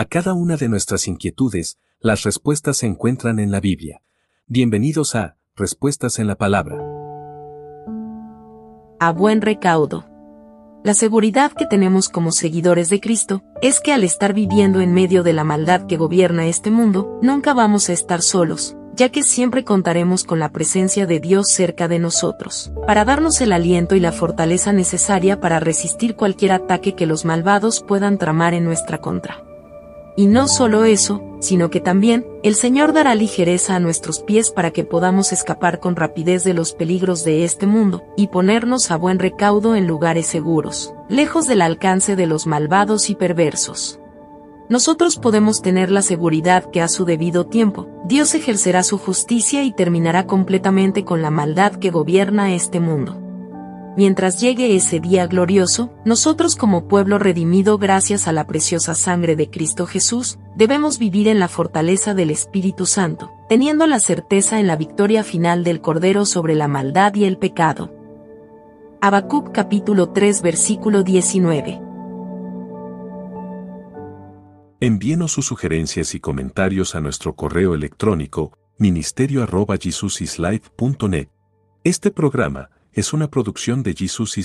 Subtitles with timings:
[0.00, 4.00] A cada una de nuestras inquietudes, las respuestas se encuentran en la Biblia.
[4.46, 6.78] Bienvenidos a Respuestas en la Palabra.
[8.98, 10.06] A buen recaudo.
[10.84, 15.22] La seguridad que tenemos como seguidores de Cristo es que al estar viviendo en medio
[15.22, 19.64] de la maldad que gobierna este mundo, nunca vamos a estar solos, ya que siempre
[19.64, 24.12] contaremos con la presencia de Dios cerca de nosotros, para darnos el aliento y la
[24.12, 29.44] fortaleza necesaria para resistir cualquier ataque que los malvados puedan tramar en nuestra contra.
[30.20, 34.70] Y no solo eso, sino que también, el Señor dará ligereza a nuestros pies para
[34.70, 39.18] que podamos escapar con rapidez de los peligros de este mundo, y ponernos a buen
[39.18, 43.98] recaudo en lugares seguros, lejos del alcance de los malvados y perversos.
[44.68, 49.72] Nosotros podemos tener la seguridad que a su debido tiempo, Dios ejercerá su justicia y
[49.72, 53.29] terminará completamente con la maldad que gobierna este mundo
[53.96, 59.50] mientras llegue ese día glorioso, nosotros como pueblo redimido gracias a la preciosa sangre de
[59.50, 64.76] Cristo Jesús, debemos vivir en la fortaleza del Espíritu Santo, teniendo la certeza en la
[64.76, 67.94] victoria final del Cordero sobre la maldad y el pecado.
[69.00, 71.90] Habacuc capítulo 3 versículo 19
[74.82, 81.28] Envíenos sus sugerencias y comentarios a nuestro correo electrónico ministerio.jesusislife.net.
[81.84, 84.38] Este programa es una producción de Jesus